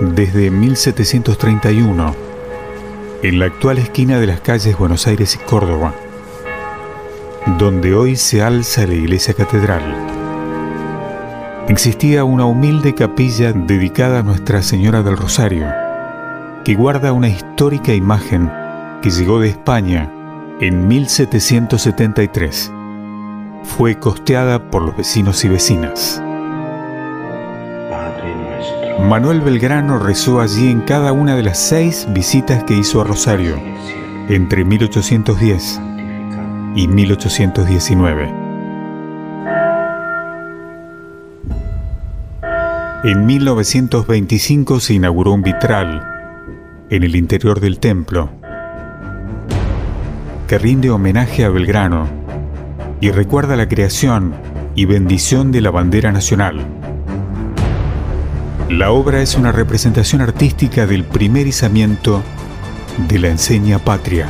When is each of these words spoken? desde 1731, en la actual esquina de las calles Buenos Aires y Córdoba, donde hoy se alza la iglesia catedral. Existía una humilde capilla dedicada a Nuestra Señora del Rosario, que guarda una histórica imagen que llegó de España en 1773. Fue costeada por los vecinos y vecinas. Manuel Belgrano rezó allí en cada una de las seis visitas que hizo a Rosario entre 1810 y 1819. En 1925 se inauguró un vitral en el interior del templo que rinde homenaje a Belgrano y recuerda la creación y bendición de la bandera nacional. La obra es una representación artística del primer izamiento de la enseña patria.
desde 0.00 0.50
1731, 0.50 2.14
en 3.22 3.38
la 3.38 3.46
actual 3.46 3.78
esquina 3.78 4.18
de 4.18 4.26
las 4.26 4.40
calles 4.40 4.76
Buenos 4.76 5.06
Aires 5.06 5.34
y 5.34 5.38
Córdoba, 5.38 5.94
donde 7.58 7.94
hoy 7.94 8.16
se 8.16 8.42
alza 8.42 8.86
la 8.86 8.94
iglesia 8.94 9.34
catedral. 9.34 9.82
Existía 11.68 12.24
una 12.24 12.44
humilde 12.44 12.94
capilla 12.94 13.52
dedicada 13.52 14.20
a 14.20 14.22
Nuestra 14.22 14.62
Señora 14.62 15.02
del 15.02 15.16
Rosario, 15.16 15.66
que 16.64 16.74
guarda 16.74 17.12
una 17.12 17.28
histórica 17.28 17.94
imagen 17.94 18.52
que 19.02 19.10
llegó 19.10 19.40
de 19.40 19.48
España 19.48 20.12
en 20.60 20.86
1773. 20.88 22.72
Fue 23.64 23.98
costeada 23.98 24.70
por 24.70 24.82
los 24.82 24.96
vecinos 24.96 25.44
y 25.44 25.48
vecinas. 25.48 26.22
Manuel 29.00 29.40
Belgrano 29.40 29.98
rezó 29.98 30.40
allí 30.40 30.70
en 30.70 30.80
cada 30.80 31.12
una 31.12 31.36
de 31.36 31.42
las 31.42 31.58
seis 31.58 32.06
visitas 32.10 32.64
que 32.64 32.74
hizo 32.74 33.00
a 33.00 33.04
Rosario 33.04 33.56
entre 34.28 34.64
1810 34.64 35.80
y 36.74 36.88
1819. 36.88 38.46
En 43.04 43.24
1925 43.24 44.80
se 44.80 44.94
inauguró 44.94 45.32
un 45.32 45.42
vitral 45.42 46.02
en 46.90 47.04
el 47.04 47.14
interior 47.14 47.60
del 47.60 47.78
templo 47.78 48.30
que 50.48 50.58
rinde 50.58 50.90
homenaje 50.90 51.44
a 51.44 51.50
Belgrano 51.50 52.08
y 53.00 53.10
recuerda 53.10 53.56
la 53.56 53.68
creación 53.68 54.34
y 54.74 54.84
bendición 54.84 55.52
de 55.52 55.60
la 55.60 55.70
bandera 55.70 56.12
nacional. 56.12 56.75
La 58.68 58.90
obra 58.90 59.22
es 59.22 59.36
una 59.36 59.52
representación 59.52 60.20
artística 60.20 60.86
del 60.86 61.04
primer 61.04 61.46
izamiento 61.46 62.20
de 63.06 63.20
la 63.20 63.28
enseña 63.28 63.78
patria. 63.78 64.28